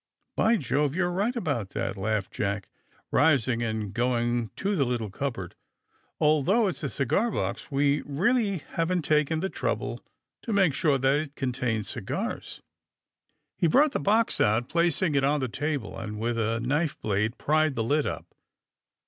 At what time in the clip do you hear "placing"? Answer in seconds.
14.69-15.13